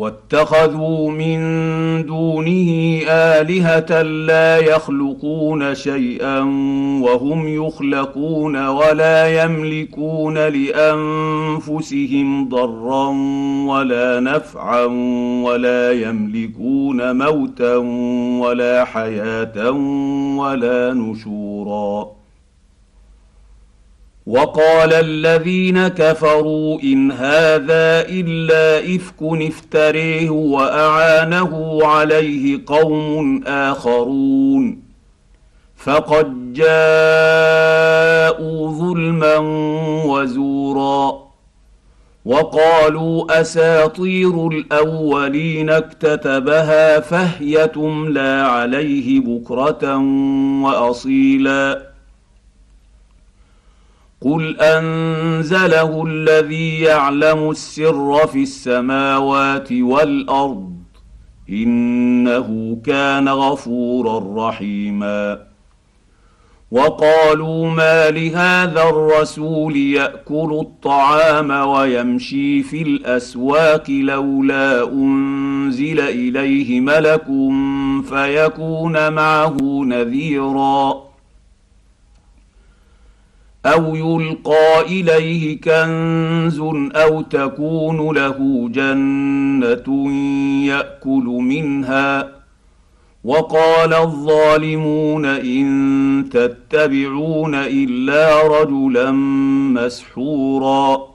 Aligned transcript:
واتخذوا 0.00 1.10
من 1.10 1.40
دونه 2.06 3.00
آلهة 3.08 4.02
لا 4.02 4.58
يخلقون 4.58 5.74
شيئا 5.74 6.40
وهم 7.02 7.48
يخلقون 7.48 8.66
ولا 8.66 9.44
يملكون 9.44 10.38
لأنفسهم 10.38 11.88
ضرا 12.48 13.08
ولا 13.66 14.20
نفعا 14.20 14.84
ولا 15.44 15.92
يملكون 15.92 17.16
موتا 17.16 17.76
ولا 18.40 18.84
حياة 18.84 19.70
ولا 20.36 20.94
نشورا 20.94 22.19
وقال 24.30 24.92
الذين 24.92 25.88
كفروا 25.88 26.80
إن 26.82 27.12
هذا 27.12 28.06
إلا 28.08 28.96
إفك 28.96 29.22
افتريه 29.22 30.30
وأعانه 30.30 31.78
عليه 31.82 32.60
قوم 32.66 33.44
آخرون. 33.46 34.82
فقد 35.76 36.52
جاءوا 36.52 36.70
ظلما 38.70 39.36
وزورا. 40.06 41.30
وقالوا 42.24 43.40
أساطير 43.40 44.48
الأولين 44.48 45.70
اكتتبها 45.70 47.00
فهي 47.00 47.68
تملى 47.68 48.44
عليه 48.50 49.20
بكرة 49.20 49.96
وأصيلا. 50.64 51.89
قل 54.20 54.60
انزله 54.60 56.04
الذي 56.06 56.80
يعلم 56.80 57.50
السر 57.50 58.26
في 58.26 58.42
السماوات 58.42 59.72
والارض 59.72 60.72
انه 61.48 62.78
كان 62.86 63.28
غفورا 63.28 64.48
رحيما 64.48 65.38
وقالوا 66.70 67.66
ما 67.70 68.10
لهذا 68.10 68.82
الرسول 68.82 69.76
ياكل 69.76 70.58
الطعام 70.60 71.50
ويمشي 71.50 72.62
في 72.62 72.82
الاسواق 72.82 73.90
لولا 73.90 74.88
انزل 74.92 76.00
اليه 76.00 76.80
ملك 76.80 77.26
فيكون 78.08 79.12
معه 79.12 79.58
نذيرا 79.84 81.09
أو 83.66 83.96
يلقى 83.96 84.80
إليه 84.80 85.60
كنز 85.60 86.60
أو 86.96 87.20
تكون 87.20 88.16
له 88.16 88.68
جنة 88.72 90.12
يأكل 90.66 91.24
منها. 91.24 92.28
وقال 93.24 93.94
الظالمون 93.94 95.24
إن 95.24 96.24
تتبعون 96.32 97.54
إلا 97.54 98.42
رجلا 98.60 99.10
مسحورا. 99.74 101.10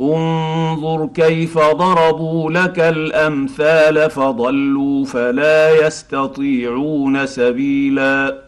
انظر 0.00 1.06
كيف 1.14 1.58
ضربوا 1.58 2.50
لك 2.50 2.78
الأمثال 2.78 4.10
فضلوا 4.10 5.04
فلا 5.04 5.86
يستطيعون 5.86 7.26
سبيلا. 7.26 8.47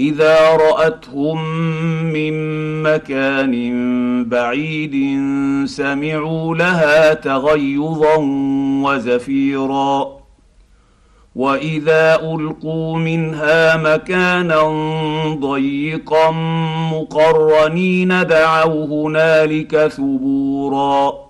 إذا 0.00 0.50
رأتهم 0.50 1.54
من 2.12 2.32
مكان 2.82 3.54
بعيد 4.28 4.96
سمعوا 5.64 6.54
لها 6.54 7.14
تغيظا 7.14 8.16
وزفيرا. 8.84 10.20
وإذا 11.36 12.14
ألقوا 12.14 12.96
منها 12.96 13.76
مكانا 13.76 14.62
ضيقا 15.34 16.30
مقرنين 16.92 18.26
دعوا 18.26 18.86
هنالك 18.86 19.86
ثبورا. 19.86 21.29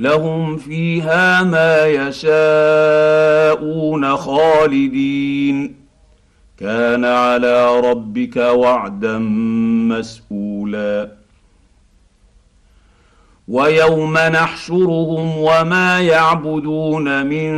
لهم 0.00 0.56
فيها 0.56 1.42
ما 1.42 1.86
يشاءون 1.86 3.56
خالدين. 4.16 5.74
كان 6.60 7.04
على 7.04 7.80
ربك 7.80 8.36
وعدا 8.36 9.18
مسئولا 9.88 11.19
ويوم 13.50 14.14
نحشرهم 14.18 15.38
وما 15.38 16.00
يعبدون 16.00 17.26
من 17.26 17.50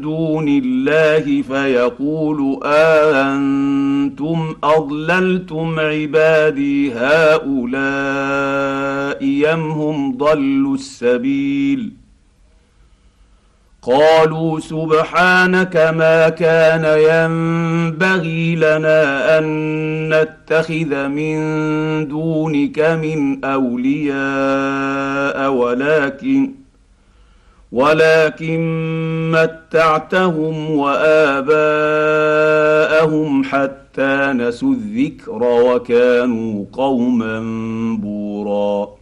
دون 0.00 0.48
الله 0.48 1.42
فيقول 1.42 2.60
أأنتم 2.64 4.54
أضللتم 4.64 5.80
عبادي 5.80 6.92
هؤلاء 6.92 7.52
يم 9.24 9.70
هم 9.70 10.16
ضلوا 10.16 10.74
السبيل 10.74 12.01
قالوا 13.82 14.60
سبحانك 14.60 15.76
ما 15.76 16.28
كان 16.28 16.84
ينبغي 16.84 18.54
لنا 18.56 19.38
أن 19.38 19.44
نتخذ 20.08 21.08
من 21.08 21.38
دونك 22.08 22.80
من 22.80 23.44
أولياء 23.44 24.12
ولكن 25.52 26.50
ولكن 27.72 28.60
متعتهم 29.30 30.70
وآباءهم 30.70 31.84
حتى 33.44 34.32
نسوا 34.32 34.72
الذكر 34.72 35.42
وكانوا 35.42 36.64
قوما 36.72 37.40
بوراً. 38.00 39.01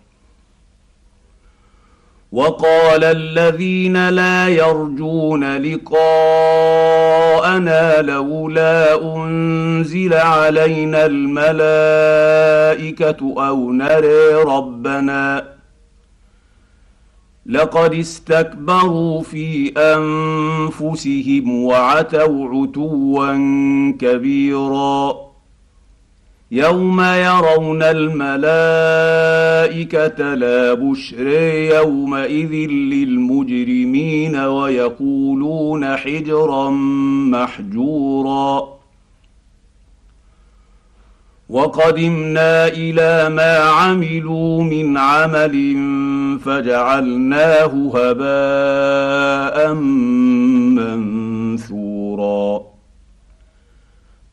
وقال 2.31 3.03
الذين 3.03 4.09
لا 4.09 4.47
يرجون 4.47 5.57
لقاءنا 5.57 6.01
لولا 8.01 9.01
أنزل 9.15 10.13
علينا 10.13 11.05
الملائكة 11.05 11.57
أو 13.47 13.71
نري 13.71 14.33
ربنا. 14.33 15.43
لقد 17.45 17.93
استكبروا 17.93 19.21
في 19.21 19.73
أنفسهم 19.77 21.63
وعتوا 21.63 22.47
عتوا 22.49 23.35
كبيرا. 23.99 25.30
يوم 26.53 27.01
يرون 27.01 27.83
الملائكه 27.83 28.23
لا 30.33 30.73
بشر 30.73 31.27
يومئذ 31.75 32.51
للمجرمين 32.69 34.35
ويقولون 34.35 35.97
حجرا 35.97 36.69
محجورا. 37.29 38.81
وقدمنا 41.49 42.67
إلى 42.67 43.29
ما 43.35 43.57
عملوا 43.57 44.63
من 44.63 44.97
عمل 44.97 45.77
فجعلناه 46.45 47.91
هباء 47.95 49.73
منثورا. 51.57 52.70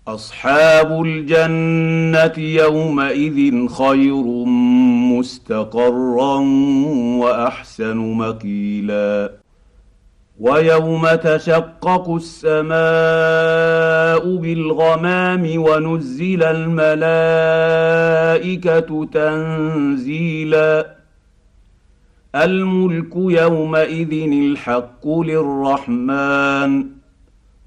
أصحاب 0.08 1.02
الجنة 1.04 2.44
يومئذ 2.44 3.68
خير 3.68 4.24
مستقرا 5.14 6.38
وأحسن 7.18 7.96
مقيلا. 7.96 9.30
ويوم 10.40 11.08
تشقق 11.08 12.10
السماء 12.10 12.68
بالغمام 14.36 15.52
ونزل 15.56 16.42
الملائكة 16.42 17.48
تنزيلا. 19.04 20.96
الملك 22.34 23.16
يومئذ 23.16 24.12
الحق 24.32 25.08
للرحمن. 25.08 26.97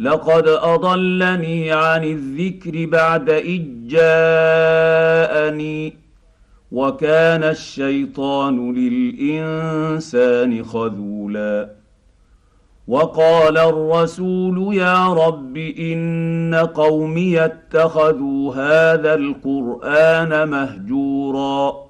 لقد 0.00 0.48
أضلني 0.48 1.72
عن 1.72 2.04
الذكر 2.04 2.86
بعد 2.86 3.30
إذ 3.30 3.62
جاءني 3.86 5.96
وكان 6.72 7.44
الشيطان 7.44 8.74
للإنسان 8.74 10.64
خذولا. 10.64 11.70
وقال 12.88 13.58
الرسول 13.58 14.76
يا 14.76 15.12
رب 15.12 15.56
إن 15.56 16.54
قومي 16.74 17.44
اتخذوا 17.44 18.54
هذا 18.54 19.14
القرآن 19.14 20.48
مهجورا. 20.48 21.89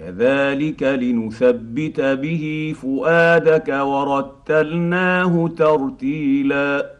كذلك 0.00 0.82
لنثبت 0.82 2.00
به 2.00 2.74
فؤادك 2.82 3.68
ورتلناه 3.68 5.48
ترتيلا. 5.48 6.90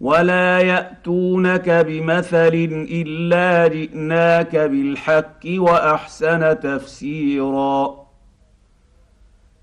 ولا 0.00 0.58
يأتونك 0.58 1.70
بمثل 1.70 2.86
إلا 2.90 3.68
جئناك 3.68 4.56
بالحق 4.56 5.40
وأحسن 5.46 6.60
تفسيرا. 6.60 8.03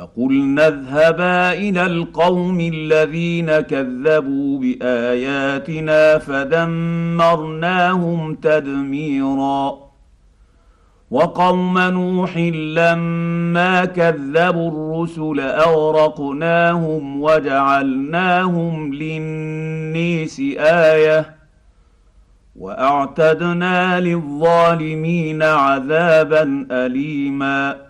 فقلنا 0.00 0.68
اذهبا 0.68 1.52
إلى 1.52 1.86
القوم 1.86 2.60
الذين 2.60 3.60
كذبوا 3.60 4.58
بآياتنا 4.58 6.18
فدمرناهم 6.18 7.54
تدميرا. 8.34 9.78
وقوم 11.10 11.78
نوح 11.78 12.36
لما 12.36 13.84
كذبوا 13.84 14.70
الرسل 14.70 15.40
أغرقناهم 15.40 17.22
وجعلناهم 17.22 18.94
للنيس 18.94 20.40
آية 20.58 21.34
وأعتدنا 22.56 24.00
للظالمين 24.00 25.42
عذابا 25.42 26.66
أليما. 26.70 27.89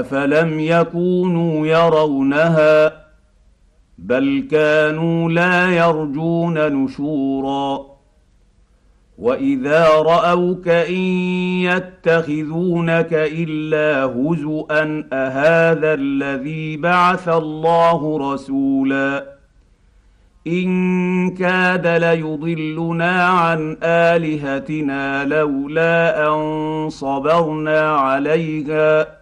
افلم 0.00 0.60
يكونوا 0.60 1.66
يرونها 1.66 2.92
بل 3.98 4.48
كانوا 4.50 5.30
لا 5.30 5.70
يرجون 5.70 6.84
نشورا 6.84 7.92
واذا 9.18 9.88
راوك 9.88 10.68
ان 10.68 10.94
يتخذونك 11.62 13.12
الا 13.12 14.04
هزءا 14.04 15.04
اهذا 15.12 15.94
الذي 15.94 16.76
بعث 16.76 17.28
الله 17.28 18.32
رسولا 18.32 19.24
ان 20.46 21.30
كاد 21.34 21.86
ليضلنا 21.86 23.24
عن 23.26 23.76
الهتنا 23.82 25.24
لولا 25.24 26.26
ان 26.28 26.88
صبرنا 26.90 27.90
عليها 27.90 29.21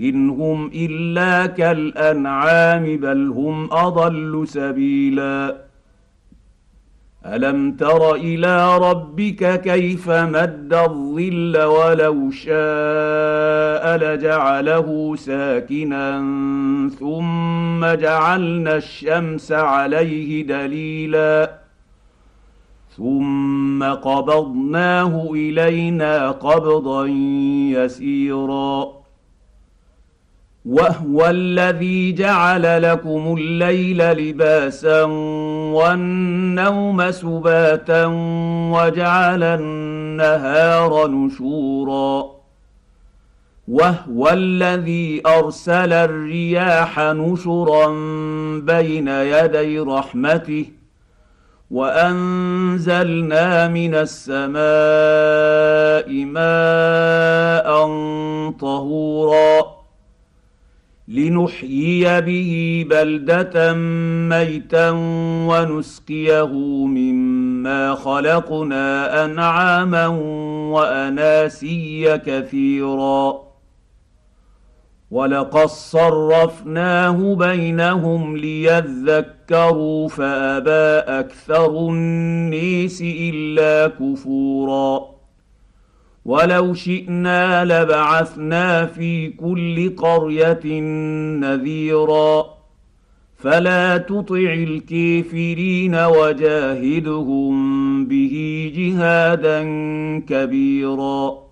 إن 0.00 0.30
هم 0.30 0.70
إلا 0.74 1.46
كالأنعام 1.46 2.96
بل 2.96 3.28
هم 3.28 3.72
أضل 3.72 4.48
سبيلا. 4.48 5.56
ألم 7.26 7.72
تر 7.72 8.14
إلى 8.14 8.78
ربك 8.78 9.60
كيف 9.60 10.10
مد 10.10 10.74
الظل 10.74 11.62
ولو 11.62 12.30
شاء 12.30 13.96
لجعله 13.96 15.16
ساكنا 15.16 16.18
ثم 16.98 17.86
جعلنا 17.86 18.76
الشمس 18.76 19.52
عليه 19.52 20.46
دليلا. 20.46 21.50
ثم 22.96 23.82
قبضناه 23.84 25.28
إلينا 25.32 26.30
قبضا 26.30 27.06
يسيرا. 27.76 29.01
وهو 30.64 31.26
الذي 31.26 32.12
جعل 32.12 32.82
لكم 32.82 33.36
الليل 33.38 34.12
لباسا 34.12 35.02
والنوم 35.74 37.10
سباتا 37.10 38.06
وجعل 38.72 39.42
النهار 39.42 41.08
نشورا 41.08 42.32
وهو 43.68 44.28
الذي 44.28 45.22
أرسل 45.26 45.92
الرياح 45.92 47.00
نشرا 47.00 47.86
بين 48.58 49.08
يدي 49.08 49.78
رحمته 49.78 50.66
وأنزلنا 51.70 53.68
من 53.68 53.94
السماء 53.94 54.52
ماء 56.24 57.86
طهورا 58.60 59.71
لنحيي 61.12 62.20
به 62.20 62.84
بلده 62.90 63.72
ميتا 64.28 64.90
ونسقيه 65.48 66.52
مما 66.86 67.94
خلقنا 67.94 69.24
انعاما 69.24 70.06
واناسيا 70.72 72.16
كثيرا 72.16 73.52
ولقد 75.10 75.66
صرفناه 75.66 77.34
بينهم 77.34 78.36
ليذكروا 78.36 80.08
فابى 80.08 81.10
أكثر 81.20 81.88
النيس 81.88 83.02
الا 83.02 83.88
كفورا 83.88 85.12
ولو 86.24 86.74
شئنا 86.74 87.64
لبعثنا 87.64 88.86
في 88.86 89.28
كل 89.28 89.96
قريه 89.96 90.80
نذيرا 91.40 92.44
فلا 93.36 93.96
تطع 93.96 94.52
الكافرين 94.52 95.94
وجاهدهم 95.94 97.54
به 98.06 98.72
جهادا 98.76 99.62
كبيرا 100.28 101.51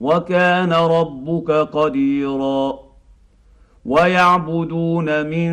وكان 0.00 0.72
ربك 0.72 1.50
قديرا. 1.50 2.78
ويعبدون 3.84 5.26
من 5.26 5.50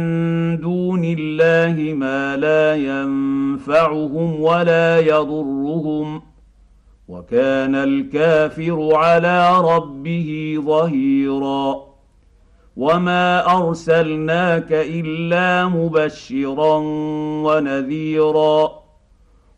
دون 0.60 1.02
الله 1.04 1.94
ما 1.94 2.38
لا 2.38 2.76
ينفعهم 2.76 4.42
ولا 4.42 5.00
يضرهم. 5.00 6.22
وكان 7.08 7.76
الكافر 7.76 8.90
على 8.94 9.62
ربه 9.76 10.58
ظهيرا. 10.66 11.76
وما 12.78 13.58
أرسلناك 13.58 14.68
إلا 14.72 15.68
مبشرا 15.68 16.78
ونذيرا. 17.44 18.81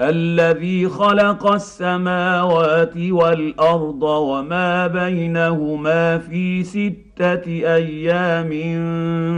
الذي 0.00 0.88
خلق 0.88 1.52
السماوات 1.52 2.96
والأرض 2.96 4.02
وما 4.02 4.86
بينهما 4.86 6.18
في 6.18 6.64
ستة 6.64 7.46
أيام 7.48 8.50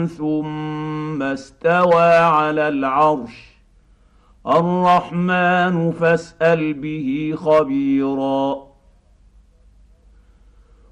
ثم 0.06 1.22
استوى 1.22 2.14
على 2.14 2.68
العرش. 2.68 3.52
الرحمن 4.46 5.92
فاسأل 5.92 6.74
به 6.74 7.34
خبيرا. 7.36 8.71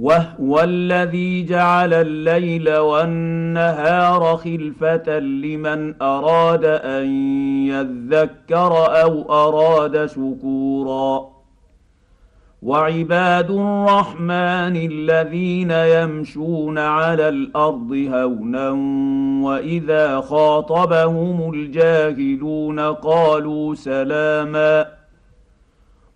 وهو 0.00 0.60
الذي 0.60 1.44
جعل 1.44 1.94
الليل 1.94 2.76
والنهار 2.76 4.36
خلفة 4.36 5.18
لمن 5.18 6.02
أراد 6.02 6.64
أن 6.64 7.06
يذكر 7.66 9.02
أو 9.02 9.32
أراد 9.32 10.06
شكورا. 10.06 11.38
وعباد 12.62 13.50
الرحمن 13.50 14.76
الذين 14.76 15.70
يمشون 15.70 16.78
على 16.78 17.28
الأرض 17.28 17.92
هونا 17.92 18.70
وإذا 19.46 20.20
خاطبهم 20.20 21.54
الجاهلون 21.54 22.80
قالوا 22.80 23.74
سلاما 23.74 24.97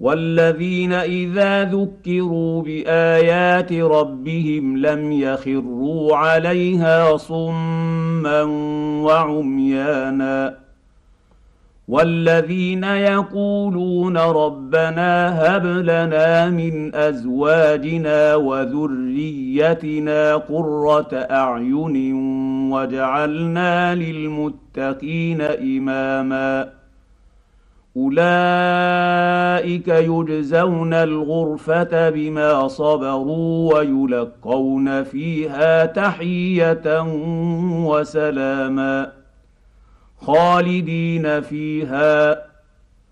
والذين 0.00 0.92
إذا 0.92 1.64
ذكروا 1.64 2.62
بآيات 2.62 3.72
ربهم 3.72 4.76
لم 4.76 5.12
يخروا 5.12 6.16
عليها 6.16 7.16
صما 7.16 8.42
وعميانا 9.02 10.64
والذين 11.88 12.84
يقولون 12.84 14.16
ربنا 14.16 15.28
هب 15.46 15.66
لنا 15.66 16.50
من 16.50 16.94
أزواجنا 16.94 18.34
وذريتنا 18.34 20.36
قرة 20.36 21.08
أعين 21.12 22.14
واجعلنا 22.72 23.94
للمتقين 23.94 25.40
إماما 25.42 26.68
أولئك 27.96 28.93
يجزون 29.88 30.94
الغرفه 30.94 32.10
بما 32.10 32.68
صبروا 32.68 33.74
ويلقون 33.74 35.02
فيها 35.04 35.86
تحيه 35.86 37.02
وسلاما 37.86 39.12
خالدين 40.20 41.40
فيها 41.40 42.42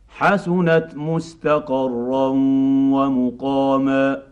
حسنت 0.09 0.93
مستقرا 0.97 2.29
ومقاما 2.93 4.32